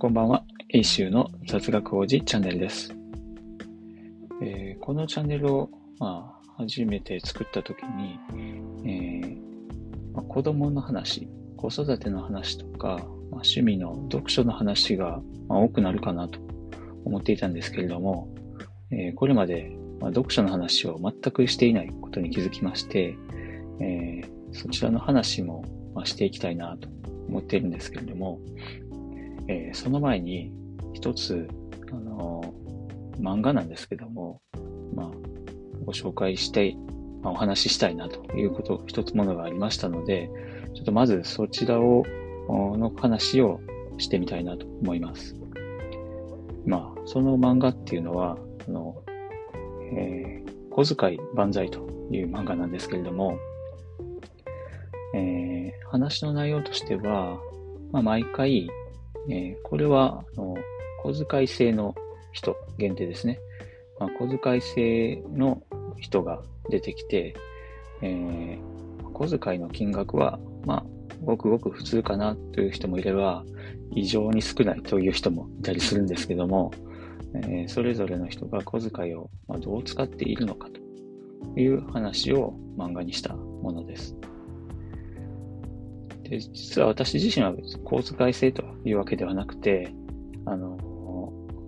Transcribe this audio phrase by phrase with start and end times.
[0.00, 0.42] こんばんは。
[0.70, 2.96] A 州の雑学王子チャンネルです。
[4.42, 8.18] えーこのチャンネルを、まあ、初めて作ったときに、
[8.86, 9.36] えー
[10.14, 11.28] まあ子供の話、
[11.58, 12.98] 子育ての話とか、まあ、
[13.30, 16.40] 趣味の読書の話が、まあ、多くなるかなと
[17.04, 18.34] 思っていたんですけれども、
[18.90, 19.70] えーこれまで、
[20.00, 23.18] まあ、読書の話を全くしていないことに気づきまして、
[23.82, 24.22] え
[24.52, 25.62] そちらの話も、
[25.94, 26.88] ま、していきたいなと
[27.28, 28.40] 思っているんですけれども、
[29.50, 30.52] えーその前に
[30.92, 31.48] 一つ、
[31.90, 32.60] あのー
[33.20, 34.40] 漫画なんですけども、
[34.94, 35.10] まあ、
[35.84, 36.74] ご紹介したい、
[37.20, 40.30] まあ、お話ししたいなということ、一つものがありましたので、
[40.74, 42.02] ちょっとまずそちらを、
[42.48, 43.60] の話を
[43.98, 45.36] してみたいなと思います。
[46.64, 48.96] まあ、その漫画っていうのは、あの、
[49.92, 53.36] えー小遣い万歳という漫画なんですけれども、
[55.14, 57.38] えー話の内容としては、
[57.92, 58.70] まあ、毎回、
[59.30, 60.56] えーこれは、あの、
[61.02, 61.94] 小遣い制の
[62.32, 63.38] 人限定ですね。
[63.98, 65.62] まあ、小遣い制の
[65.98, 67.34] 人が出てきて、
[68.02, 68.70] えー
[69.12, 70.84] 小遣いの金額は、まあ、
[71.22, 73.44] ごくごく普通かなという人もいれば、
[73.94, 76.72] 異常に少ないという人もいたりするんですけども、
[77.34, 84.16] えーそれぞれの人が小遣いをどう使っているのかという話を漫画にしたものです。
[86.30, 89.92] で、実は私自身は別に小遣い制というわけではなくて、
[90.46, 90.78] あの、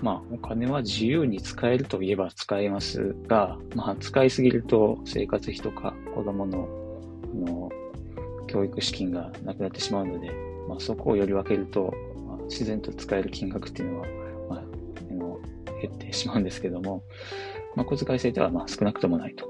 [0.00, 6.68] まあ、お金は自由に使えるといえば使えますが、まあ、使いすぎると生活費とか子供の、
[7.34, 7.68] の、
[8.46, 10.30] 教育資金がなくなってしまうので、
[10.68, 11.92] まあ、そこをより分けると、
[12.26, 14.06] まあ自然と使える金額っていうのは、
[14.50, 14.64] まあ、
[15.80, 17.02] 減ってしまうんですけども、
[17.74, 19.48] まあ、小遣い制ではまあ少なくともないと。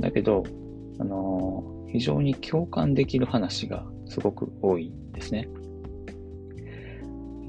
[0.00, 0.44] だけど、
[1.00, 5.48] あの非常に共感できる話がすごく多いですね。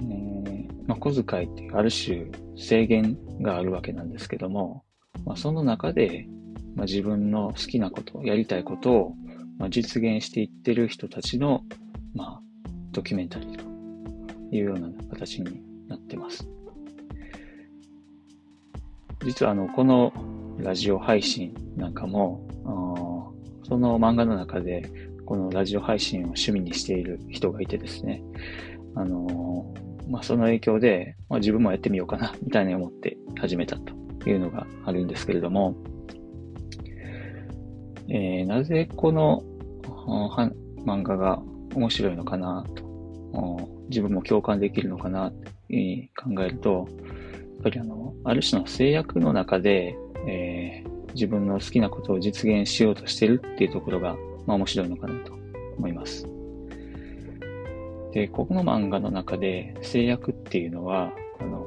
[0.02, 4.84] えーまあ、小遣いってある種制限があるわけなんですけども、
[5.26, 6.28] まあ、その中で、
[6.76, 9.16] まあ、自分の好きなこと、やりたいことを、
[9.58, 11.64] まあ、実現していってる人たちの、
[12.14, 12.42] まあ、
[12.92, 13.64] ドキュメンタリーと
[14.56, 16.48] いうような形になってます。
[19.24, 20.12] 実はあの、この
[20.58, 22.48] ラジオ配信なんかも、
[23.72, 24.84] その漫画の中で、
[25.26, 28.22] このラジオ配信を趣味にしている人がいてですね、
[28.96, 29.74] あの
[30.10, 35.78] まあ、その影響で、まあ、自分もやってみようかな、みたいに思って始めたというのがあるんですけれども、
[38.10, 39.42] えーなぜこの
[39.88, 40.52] は
[40.86, 41.42] 漫画が
[41.74, 47.06] 面白いのかなと、自分も共感できるのかなっていうふうに考えると、や
[47.62, 49.96] っぱりあの、ある種の制約の中で、
[50.28, 55.34] えー自分の好きなことを実現しようとしてるっていうところが、まあ面白いのかなと
[55.78, 56.28] 思います。
[58.14, 61.66] で、ここの漫画の中で制約っていうのは、あの、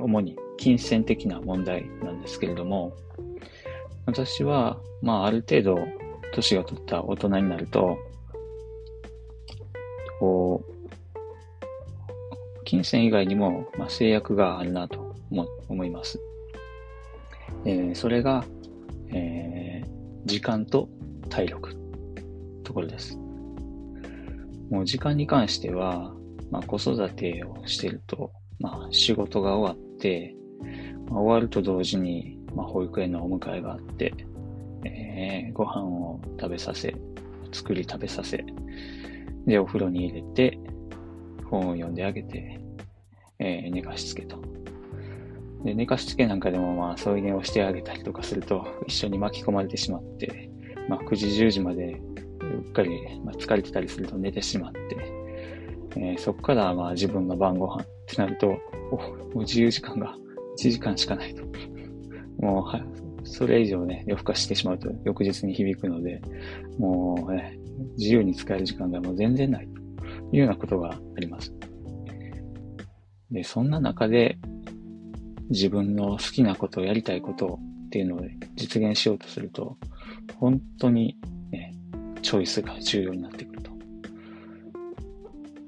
[0.00, 2.94] 主に金銭的な問題なんですけれども、
[4.06, 5.78] 私は、まあある程度
[6.32, 7.98] 年が取った大人になると、
[10.18, 10.74] こう、
[12.64, 16.18] 金銭以外にも、まあ、制約があるなと思思います。
[17.64, 18.44] えーそれが、
[19.08, 19.94] えー
[20.26, 20.88] 時間と
[21.28, 21.76] 体力
[22.62, 23.18] ところです。
[24.70, 26.14] もう時間に関しては、
[26.50, 30.34] まあ、子育てをしていると、まあ、仕事が終わって、
[31.10, 34.14] まあ、終わると同時に、まあ、保育園のお迎えがあって、
[34.84, 36.96] えーご飯を食べさせ、
[37.52, 38.44] 作り食べさせ、
[39.46, 40.58] で、お風呂に入れて、
[41.50, 42.60] 本を読んであげて、
[43.38, 44.40] えー寝かしつけと。
[45.64, 50.50] で、寝かしつけなんかでもまあ、添い寝をしてあげたりとかすると、一緒に巻き込まれてしまって、
[50.88, 52.00] まあ、9時、10時まで、
[52.40, 52.90] うっかり、
[53.24, 54.80] まあ、疲れてたりすると寝てしまって、
[55.96, 58.58] えーそこからまあ、自分の晩ご飯ってなると、
[58.90, 60.14] お、もう自由時間が
[60.58, 61.44] 1時間しかないと。
[62.38, 62.84] もう、は
[63.24, 66.20] それ以上ね、夜更かしてしまうと翌日に響くので、
[66.78, 67.58] もう、ね、
[67.96, 69.80] 自由に使える時間がもう全然ないと
[70.32, 71.54] いうようなことがあります。
[73.30, 74.36] で、そんな中で、
[75.50, 78.20] 自分の好きなことを、やりたいことっていうのを
[78.56, 79.76] 実現しようとすると、
[80.36, 81.18] 本当に、
[81.50, 81.74] ね、
[82.22, 83.70] チョイスが重要になってくると。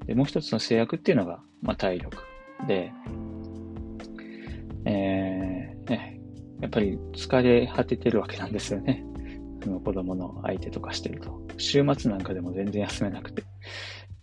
[0.05, 2.17] で、もう一つの制約っていうのが、まあ、体力
[2.67, 2.91] で、
[4.85, 6.19] えーね、
[6.61, 9.03] やっぱり疲れ果ててるわけなんですよね。
[9.63, 11.41] その子供の相手とかしてると。
[11.57, 13.43] 週末なんかでも全然休めなくて、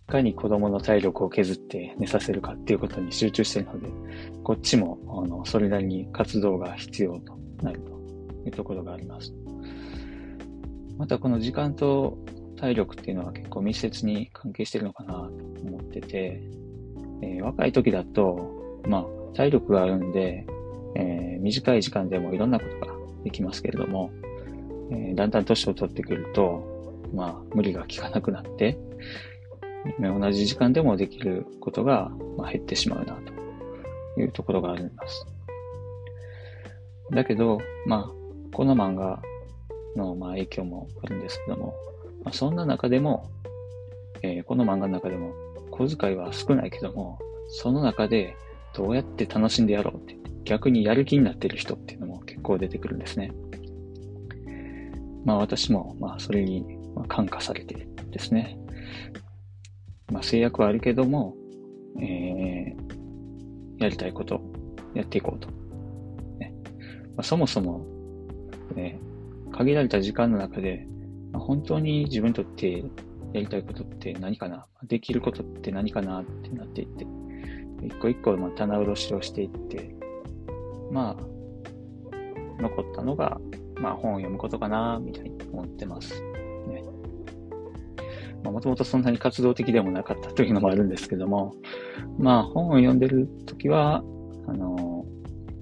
[0.07, 3.89] かに子供の体力を削って寝させるかっていうことに集中してるので、
[4.43, 7.91] こっちも、あの、それなりに活動が必要となると
[8.45, 9.33] いうところがあります。
[10.97, 12.17] またこの時間と
[12.55, 15.29] 体力っていうのは結構密接に関係してるのかなと
[15.63, 16.41] 思ってて、
[17.21, 19.05] えー、若い時だと、まあ、
[19.35, 20.45] 体力があるんで、
[20.95, 22.93] えー、短い時間でもいろんなことが
[23.23, 24.11] できますけれども、
[24.91, 28.77] えー、だんだん年を取ってくると、まあ、無理が効かなくなって、
[29.99, 32.11] 同じ時間でもできることが、
[32.51, 35.25] 減ってしまうな、というところがあります。
[37.11, 38.11] だけど、まあ、
[38.51, 39.21] この漫画
[39.95, 41.75] の、まあ、影響もあるんですけども、
[42.23, 43.29] まあ、そんな中でも、
[44.21, 45.33] えー、この漫画の中でも、
[45.71, 48.35] 小遣いは少ないけども、その中で
[48.73, 53.31] どうやって楽しんでやろうって、逆にやる気になっている人っていうのも結構出てくるんですね。
[55.25, 56.65] まあ私も、まあそれに
[57.07, 58.57] 感化されてですね。
[60.11, 61.35] まあ制約はあるけども、
[61.99, 64.41] えー、やりたいこと
[64.93, 65.49] やっていこうと。
[66.39, 66.53] ね
[67.15, 67.85] まあ、そもそも、
[68.75, 68.99] ね、
[69.51, 70.87] 限られた時間の中で、
[71.31, 72.83] まあ、本当に自分にとって
[73.33, 74.65] やりたいことって何かな？
[74.83, 77.05] できることって何かなってなっていって、
[77.85, 79.95] 一個一個まあ棚卸しをしていって、
[80.91, 83.39] まあ、残ったのが、
[83.79, 86.23] まあ本を読むことかな、みたいに思ってます。
[88.51, 91.53] もともとそんなに活動的でもなかったというのもあるんですけども、
[92.17, 94.03] まあ本を読んでるときは、
[94.47, 95.05] あの、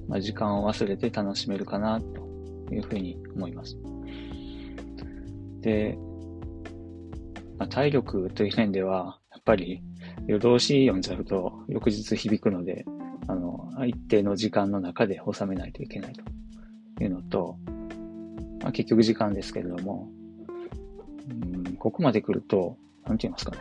[0.08, 2.24] まあ時間を忘れて楽しめるかな、と
[2.74, 3.78] いうふうに思います。
[5.62, 5.98] で、
[7.58, 9.82] まあ、体力という面では、やっぱり
[10.28, 12.86] 夜通し読んじゃうと翌日響くので、
[13.28, 17.58] あの、一定の時間の中で収めないといけないというのと、
[18.62, 20.10] まあ、結局時間ですけれども、
[21.30, 21.34] う
[21.70, 23.58] ん、ここまで来ると、なんて言いますかね。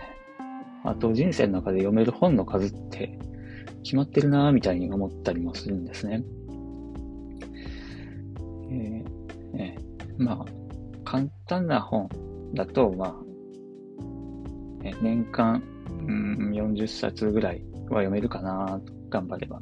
[0.85, 3.17] あと人生の中で読める本の数って
[3.85, 6.23] 決まってるなぁみたいに思ったりもするんですね。
[8.70, 9.79] えー、ね、
[10.19, 10.44] まあ、
[11.05, 12.09] 簡単な本
[12.55, 13.14] だと、まあ、
[15.03, 19.61] 年間、うん、40冊ぐらいは読めるかなと、頑張れば。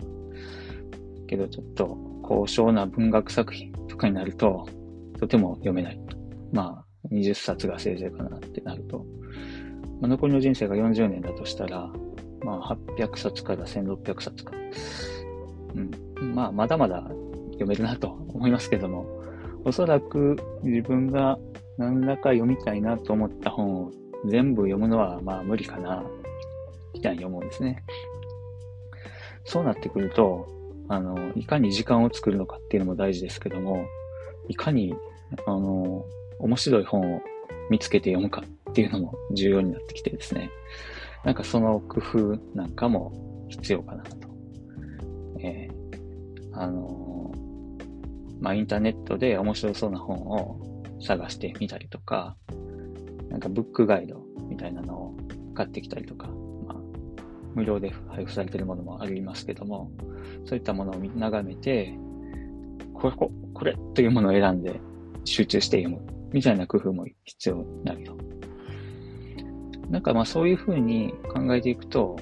[1.27, 4.67] けど、ちょっと高尚な文学作品とかになると、
[5.19, 6.01] とても読めない。
[6.53, 9.05] まあ、20冊がせいぜいかなってなると。
[10.01, 11.91] まあ、残りの人生が40年だとしたら、
[12.45, 14.53] まあ、800冊から1600冊か。
[15.75, 16.35] うん。
[16.35, 17.03] まあ、まだまだ
[17.53, 19.07] 読めるなと思いますけども、
[19.65, 21.39] おそらく自分が
[21.77, 23.93] 何らか読みたいなと思った本を
[24.27, 26.05] 全部読むのはまあ無理かな、
[26.95, 27.83] みたいに思うんですね。
[29.45, 30.47] そうなってくると、
[30.89, 33.85] あの、いかに時間を作るのかっていうのも大事ですけども、
[34.49, 34.95] いかに、
[35.47, 36.05] あの、
[36.41, 37.23] 面白い本を
[37.71, 40.51] 見つけて読むかっていうのも重要になってきてですね。
[41.25, 44.17] なんかその工夫なんかも必要かなと。
[45.41, 47.33] えー、あの
[48.41, 52.37] まあ、インターネットで面白そうな本を探してみたりとか、
[53.29, 55.17] なんかブックガイドみたいなのを
[55.55, 56.29] 買ってきたりとか、
[56.67, 56.77] まあ、
[57.55, 59.91] 無料で配布されているものもありますけども、
[60.47, 61.95] そういったものを眺めて、
[62.95, 63.17] これ、
[63.53, 64.81] これというものを選んで
[65.25, 68.17] 集中して読むみたいな工夫も必要になると。
[69.89, 72.17] なんかまあそういうふうに考えていくと、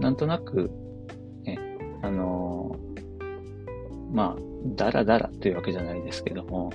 [0.00, 0.70] なんとなく、
[1.42, 1.58] ね、
[2.02, 4.40] あのー、まあ、
[4.76, 6.72] だらだらというわけじゃないですけども、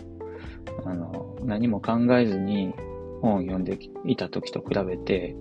[0.85, 2.73] あの、何も考えずに
[3.21, 5.35] 本を読んでいた時と比べて、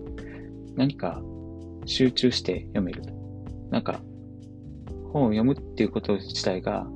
[0.77, 1.21] 何か
[1.85, 3.03] 集中して読める。
[3.71, 4.01] なんか、
[5.13, 6.87] 本を読むっていうこと自体が、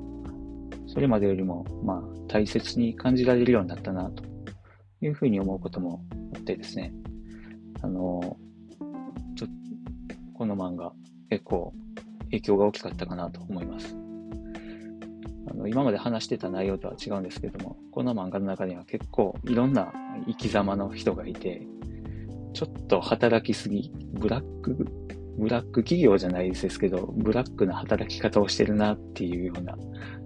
[0.92, 4.24] それまでよりも、まあ、大切に感じられるようになったな、と
[5.00, 6.92] いうふうに思うこともあってですね。
[7.80, 8.36] あの、
[9.34, 10.92] ちょっとこの漫画、
[11.30, 11.72] 結構
[12.24, 13.96] 影響が大きかったかなと思います。
[15.50, 19.92] あの今まで話してた内容とは違うんですけども、この漫画の中には結構いろんな
[20.26, 21.66] 生き様の人がいて、
[22.52, 24.86] ちょっと働きすぎ、ブラック、
[25.38, 29.76] ブラック企業じゃないですけど、ブラックな働き方をしてるなっていうような、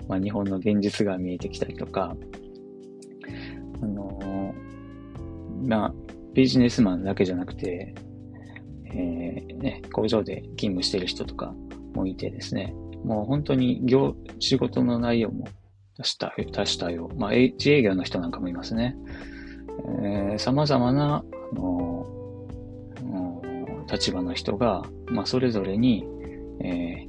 [0.08, 2.16] まあ、日本の現実が見えてきたりとか、
[3.82, 5.94] あのー、まあ、
[6.34, 7.94] ビジネスマンだけじゃなくて、
[8.86, 11.54] えー、ね、工場で勤務してる人とか
[11.94, 15.46] もいてですね、もう本当に業、仕事の内容も
[15.98, 17.10] 多した多したよ。
[17.16, 18.96] まあ、自営業の人なんかもいますね。
[20.02, 22.06] えー、様々な、あの
[23.90, 26.06] 立場の人が、まあ、それぞれに、
[26.60, 27.06] え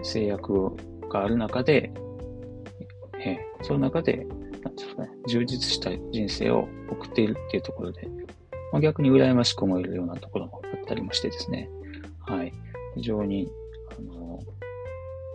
[0.00, 0.76] ー、制約
[1.08, 1.92] がある中で、
[3.18, 4.26] えー、その中で、
[4.62, 8.08] なんですかね、充実した人生を送っているっていうところで、
[8.72, 11.68] まあ、逆に羨ましく思えるようなところもあったりもしてですね、
[12.26, 12.52] はい。
[12.96, 13.48] 非常に、
[13.98, 14.40] あの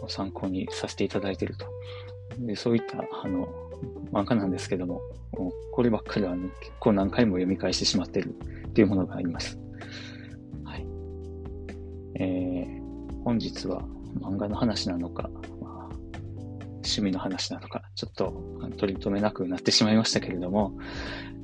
[0.07, 1.67] 参考にさせていただいていると。
[2.39, 3.47] でそういった、あの、
[4.11, 5.01] 漫画なんですけども、
[5.71, 8.35] こればっかりは、ね、結構何回も読み返してしまっている
[8.67, 9.57] っていうものがあります。
[12.21, 13.81] えー、本日は
[14.19, 15.27] 漫画の話なのか、
[15.59, 15.95] まあ、
[16.75, 18.43] 趣味の話なのか、ちょっと
[18.77, 20.77] 取り留めなくなってしまいましたけれども、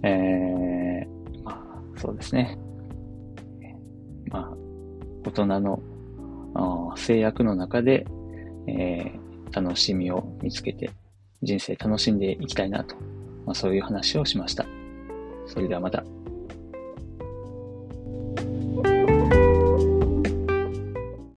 [0.03, 2.59] えー、まあ、そうですね。
[4.29, 4.57] まあ、
[5.25, 5.81] 大人の
[6.95, 8.05] 制約の中で、
[8.67, 10.91] えー、楽しみを見つけて、
[11.41, 12.95] 人生楽しんでいきたいなと、
[13.47, 14.67] まあ、そういう話をしました。
[15.47, 16.03] それではまた。